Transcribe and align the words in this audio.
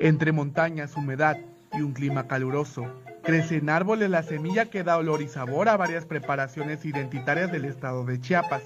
Entre 0.00 0.32
montañas, 0.32 0.96
humedad 0.96 1.36
y 1.74 1.82
un 1.82 1.92
clima 1.92 2.26
caluroso, 2.26 2.86
crece 3.22 3.56
en 3.56 3.68
árboles 3.68 4.08
la 4.08 4.22
semilla 4.22 4.70
que 4.70 4.82
da 4.82 4.96
olor 4.96 5.20
y 5.20 5.28
sabor 5.28 5.68
a 5.68 5.76
varias 5.76 6.06
preparaciones 6.06 6.86
identitarias 6.86 7.52
del 7.52 7.66
estado 7.66 8.06
de 8.06 8.18
Chiapas. 8.18 8.62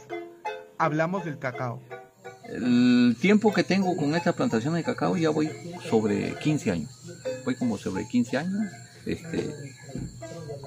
Hablamos 0.78 1.24
del 1.24 1.40
cacao. 1.40 1.82
El 2.48 3.16
tiempo 3.20 3.52
que 3.52 3.64
tengo 3.64 3.96
con 3.96 4.14
esta 4.14 4.32
plantación 4.32 4.74
de 4.74 4.84
cacao 4.84 5.16
ya 5.16 5.30
voy 5.30 5.50
sobre 5.90 6.36
15 6.38 6.70
años. 6.70 6.90
Voy 7.44 7.56
como 7.56 7.78
sobre 7.78 8.06
15 8.06 8.37
años 8.37 8.60
este, 9.04 9.51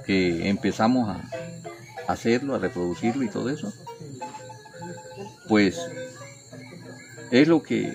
que 0.05 0.49
empezamos 0.49 1.07
a 1.07 1.23
hacerlo, 2.09 2.55
a 2.55 2.59
reproducirlo 2.59 3.23
y 3.23 3.29
todo 3.29 3.49
eso. 3.49 3.71
Pues 5.47 5.79
es 7.31 7.47
lo 7.47 7.63
que 7.63 7.93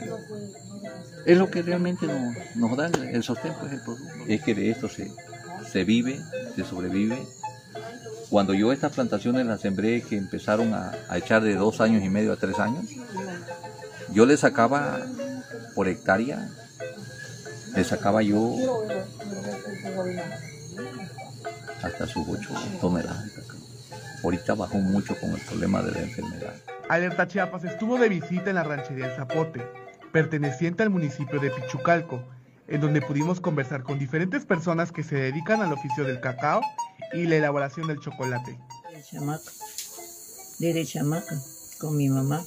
es 1.25 1.39
lo 1.39 1.51
que 1.51 1.63
realmente 1.63 2.07
nos, 2.55 2.77
da 2.77 2.87
el, 2.87 3.23
sostén, 3.23 3.53
pues 3.61 3.73
el 3.73 3.81
producto. 3.81 4.13
Es 4.27 4.43
que 4.43 4.55
de 4.55 4.71
esto 4.71 4.89
se, 4.89 5.11
se 5.71 5.85
vive, 5.85 6.21
se 6.57 6.65
sobrevive. 6.65 7.19
Cuando 8.31 8.55
yo 8.55 8.73
estas 8.73 8.93
plantaciones 8.93 9.47
las 9.47 9.61
sembré, 9.61 10.03
que 10.03 10.17
empezaron 10.17 10.73
a, 10.75 10.93
a 11.09 11.19
echar 11.19 11.43
de 11.43 11.55
dos 11.55 11.81
años 11.81 12.03
y 12.03 12.09
medio 12.09 12.33
a 12.33 12.37
tres 12.37 12.59
años, 12.59 12.87
yo 14.13 14.27
le 14.27 14.37
sacaba 14.37 15.01
por 15.75 15.89
hectárea, 15.89 16.49
le 17.75 17.85
sacaba 17.85 18.23
yo 18.23 18.57
hasta 21.83 22.07
sus 22.07 22.27
8 22.29 22.49
toneladas. 22.81 23.31
Ahorita 24.23 24.55
bajó 24.55 24.79
mucho 24.79 25.17
con 25.19 25.31
el 25.33 25.41
problema 25.41 25.83
de 25.83 25.93
la 25.93 26.01
enfermedad. 26.03 26.55
Alerta 26.89 27.27
Chiapas 27.27 27.65
estuvo 27.65 27.99
de 27.99 28.09
visita 28.09 28.51
en 28.51 28.57
la 28.57 28.65
ranchería 28.65 29.07
El 29.07 29.17
Zapote, 29.17 29.63
perteneciente 30.13 30.83
al 30.83 30.91
municipio 30.91 31.41
de 31.41 31.51
Pichucalco, 31.51 32.23
en 32.69 32.81
donde 32.81 33.03
pudimos 33.03 33.41
conversar 33.41 33.83
con 33.83 33.99
diferentes 33.99 34.45
personas 34.45 34.93
que 34.93 35.03
se 35.03 35.17
dedican 35.17 35.63
al 35.63 35.73
oficio 35.73 36.05
del 36.05 36.21
cacao 36.21 36.61
y 37.13 37.25
la 37.25 37.37
elaboración 37.37 37.89
del 37.89 37.99
chocolate. 37.99 38.59
De 38.95 39.03
chamaca, 39.03 39.51
desde 40.59 40.87
chamaca, 40.87 41.37
con 41.79 41.97
mi 41.97 42.09
mamá. 42.09 42.45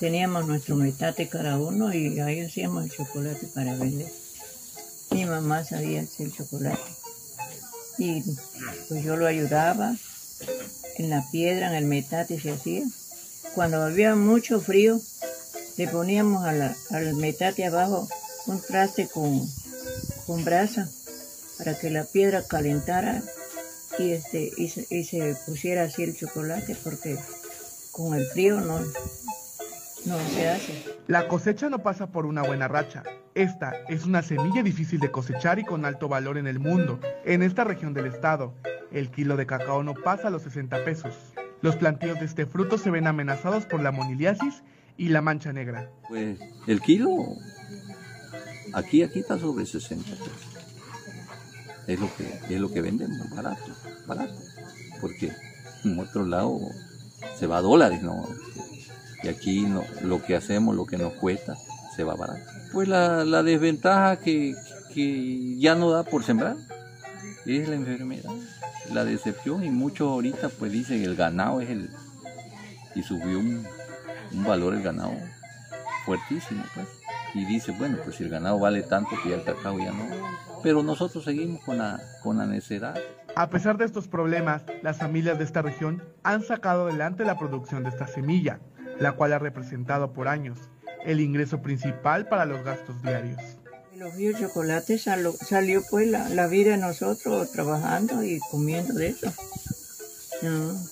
Teníamos 0.00 0.46
nuestro 0.46 0.76
metate 0.76 1.28
cada 1.28 1.58
uno 1.58 1.92
y 1.92 2.18
ahí 2.20 2.40
hacíamos 2.40 2.84
el 2.84 2.90
chocolate 2.90 3.46
para 3.54 3.76
vender. 3.76 4.10
Mi 5.10 5.26
mamá 5.26 5.62
sabía 5.62 6.00
hacer 6.00 6.32
chocolate. 6.32 6.80
Y 7.98 8.22
pues 8.88 9.04
yo 9.04 9.16
lo 9.16 9.26
ayudaba 9.26 9.94
en 10.96 11.10
la 11.10 11.22
piedra, 11.30 11.68
en 11.68 11.74
el 11.74 11.84
metate 11.84 12.40
se 12.40 12.50
hacía. 12.50 12.82
Cuando 13.54 13.82
había 13.82 14.14
mucho 14.14 14.60
frío, 14.60 14.98
le 15.80 15.88
poníamos 15.88 16.44
al 16.44 17.16
metate 17.16 17.64
abajo 17.64 18.06
un 18.46 18.60
traste 18.60 19.08
con, 19.08 19.40
con 20.26 20.44
brasa 20.44 20.86
para 21.56 21.78
que 21.78 21.88
la 21.88 22.04
piedra 22.04 22.42
calentara 22.46 23.22
y, 23.98 24.10
este, 24.10 24.52
y 24.58 24.68
se, 24.68 25.36
pusiera 25.46 25.84
así 25.84 26.02
el 26.02 26.14
chocolate 26.14 26.76
porque 26.84 27.16
con 27.92 28.14
el 28.14 28.26
frío 28.26 28.60
no, 28.60 28.78
no 30.04 30.18
se 30.34 30.50
hace. 30.50 30.84
La 31.06 31.28
cosecha 31.28 31.70
no 31.70 31.78
pasa 31.78 32.08
por 32.08 32.26
una 32.26 32.42
buena 32.42 32.68
racha. 32.68 33.02
Esta 33.34 33.72
es 33.88 34.04
una 34.04 34.22
semilla 34.22 34.62
difícil 34.62 35.00
de 35.00 35.10
cosechar 35.10 35.58
y 35.60 35.64
con 35.64 35.86
alto 35.86 36.08
valor 36.08 36.36
en 36.36 36.46
el 36.46 36.58
mundo. 36.58 37.00
En 37.24 37.42
esta 37.42 37.64
región 37.64 37.94
del 37.94 38.04
estado, 38.04 38.52
el 38.92 39.10
kilo 39.10 39.38
de 39.38 39.46
cacao 39.46 39.82
no 39.82 39.94
pasa 39.94 40.28
los 40.28 40.42
60 40.42 40.84
pesos. 40.84 41.14
Los 41.62 41.76
plantíos 41.76 42.20
de 42.20 42.26
este 42.26 42.44
fruto 42.44 42.76
se 42.76 42.90
ven 42.90 43.06
amenazados 43.06 43.64
por 43.64 43.80
la 43.80 43.92
moniliasis 43.92 44.62
y 44.96 45.08
la 45.08 45.22
mancha 45.22 45.52
negra. 45.52 45.90
Pues 46.08 46.38
el 46.66 46.80
kilo 46.80 47.36
Aquí, 48.72 49.02
aquí 49.02 49.20
está 49.20 49.38
sobre 49.38 49.66
60 49.66 50.10
pesos. 50.10 50.30
Es 51.86 51.98
lo 51.98 52.08
que, 52.14 52.54
es 52.54 52.60
lo 52.60 52.70
que 52.70 52.80
vendemos, 52.80 53.28
barato, 53.30 53.72
barato. 54.06 54.34
Porque 55.00 55.32
en 55.84 55.98
otro 55.98 56.24
lado 56.24 56.60
se 57.36 57.46
va 57.46 57.58
a 57.58 57.62
dólares, 57.62 58.02
¿no? 58.02 58.28
Y 59.22 59.28
aquí 59.28 59.62
no, 59.62 59.82
lo 60.02 60.22
que 60.22 60.36
hacemos, 60.36 60.76
lo 60.76 60.86
que 60.86 60.98
nos 60.98 61.14
cuesta, 61.14 61.56
se 61.96 62.04
va 62.04 62.14
barato. 62.14 62.40
Pues 62.72 62.88
la, 62.88 63.24
la 63.24 63.42
desventaja 63.42 64.20
que, 64.20 64.54
que 64.94 65.58
ya 65.58 65.74
no 65.74 65.90
da 65.90 66.04
por 66.04 66.22
sembrar 66.22 66.56
es 67.46 67.68
la 67.68 67.74
enfermedad, 67.74 68.30
la 68.92 69.04
decepción 69.04 69.64
y 69.64 69.70
muchos 69.70 70.08
ahorita 70.08 70.50
pues 70.50 70.70
dicen 70.70 71.02
el 71.02 71.16
ganado 71.16 71.60
es 71.60 71.70
el... 71.70 71.90
y 72.94 73.02
subió 73.02 73.40
un, 73.40 73.66
un 74.32 74.44
valor 74.44 74.74
el 74.74 74.82
ganado 74.82 75.12
fuertísimo 76.04 76.64
pues 76.74 76.88
y 77.34 77.44
dice, 77.44 77.72
bueno, 77.72 77.98
pues 78.02 78.16
si 78.16 78.24
el 78.24 78.30
ganado 78.30 78.58
vale 78.58 78.82
tanto 78.82 79.10
que 79.22 79.30
ya 79.30 79.36
el 79.36 79.44
cacao 79.44 79.78
ya 79.78 79.92
no. 79.92 80.04
Pero 80.62 80.82
nosotros 80.82 81.24
seguimos 81.24 81.62
con 81.64 81.78
la, 81.78 82.00
con 82.22 82.38
la 82.38 82.46
necedad. 82.46 82.98
A 83.36 83.48
pesar 83.50 83.78
de 83.78 83.84
estos 83.84 84.08
problemas, 84.08 84.64
las 84.82 84.98
familias 84.98 85.38
de 85.38 85.44
esta 85.44 85.62
región 85.62 86.02
han 86.24 86.42
sacado 86.42 86.88
adelante 86.88 87.24
la 87.24 87.38
producción 87.38 87.84
de 87.84 87.90
esta 87.90 88.06
semilla, 88.06 88.60
la 88.98 89.12
cual 89.12 89.32
ha 89.32 89.38
representado 89.38 90.12
por 90.12 90.28
años 90.28 90.58
el 91.04 91.20
ingreso 91.20 91.62
principal 91.62 92.26
para 92.26 92.44
los 92.44 92.64
gastos 92.64 93.00
diarios. 93.02 93.40
Los 93.96 94.14
ríos 94.14 94.40
chocolates 94.40 95.02
salió, 95.02 95.82
pues 95.90 96.08
la, 96.08 96.46
vida 96.46 96.72
de 96.72 96.78
nosotros 96.78 97.52
trabajando 97.52 98.24
y 98.24 98.40
comiendo 98.50 98.94
de 98.94 99.08
eso. 99.08 99.32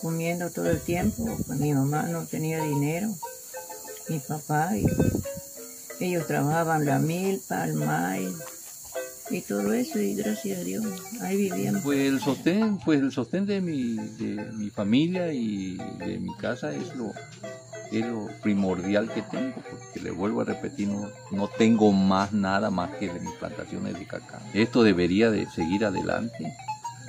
Comiendo 0.00 0.50
todo 0.50 0.70
el 0.70 0.81
tiempo. 0.81 1.25
Pues 1.47 1.59
mi 1.59 1.72
mamá 1.72 2.04
no 2.04 2.25
tenía 2.26 2.62
dinero, 2.62 3.09
mi 4.09 4.19
papá 4.20 4.76
y 4.76 4.86
ellos 6.00 6.26
trabajaban 6.26 6.84
la 6.84 6.98
milpa, 6.98 7.64
el 7.64 7.75
maíz 7.75 8.34
y 9.31 9.42
todo 9.42 9.72
eso 9.72 9.98
y 9.98 10.14
gracias 10.14 10.59
a 10.59 10.64
Dios 10.64 10.84
ahí 11.20 11.36
vivíamos. 11.36 11.82
Pues 11.82 11.98
el 11.98 12.20
sostén, 12.20 12.78
pues 12.78 13.00
el 13.00 13.12
sostén 13.12 13.47
de 13.47 13.60
mi, 13.60 13.94
de 13.94 14.53
mi 14.53 14.70
familia 14.70 15.32
y 15.32 15.76
de 15.98 16.19
mi 16.19 16.34
casa 16.36 16.72
es 16.72 16.94
lo, 16.94 17.12
es 17.92 18.06
lo 18.06 18.28
primordial 18.42 19.12
que 19.12 19.22
tengo, 19.22 19.54
porque 19.70 20.00
le 20.00 20.10
vuelvo 20.10 20.42
a 20.42 20.44
repetir, 20.44 20.88
no, 20.88 21.10
no 21.30 21.48
tengo 21.48 21.92
más 21.92 22.32
nada 22.32 22.70
más 22.70 22.91
que 22.97 23.12
de 23.12 23.20
mis 23.20 23.34
plantaciones 23.34 23.98
de 23.98 24.06
cacao. 24.06 24.41
Esto 24.54 24.82
debería 24.82 25.30
de 25.30 25.47
seguir 25.50 25.84
adelante, 25.84 26.56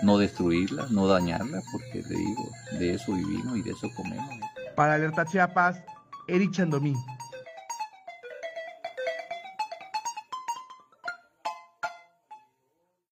no 0.04 0.18
destruirlas, 0.18 0.92
no 0.92 1.08
dañarlas, 1.08 1.64
porque 1.72 2.02
le 2.08 2.16
digo, 2.16 2.50
de 2.80 2.94
eso 2.94 3.14
vivimos 3.14 3.58
y 3.58 3.62
de 3.62 3.72
eso 3.72 3.90
comemos. 3.96 4.40
Para 4.76 4.96
Alerta 4.96 5.26
Chiapas, 5.26 5.82
Eric 6.28 6.52
Chandomí. 6.52 6.94